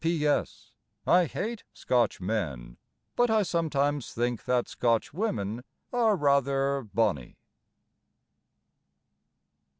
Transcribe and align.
P.S. 0.03 0.71
I 1.05 1.25
hate 1.25 1.63
Scotch 1.73 2.19
men, 2.19 2.77
But 3.15 3.29
I 3.29 3.43
sometimes 3.43 4.11
think 4.15 4.45
that 4.45 4.67
Scotch 4.67 5.13
women 5.13 5.63
Are 5.93 6.15
rather 6.15 6.81
bonnie. 6.91 7.37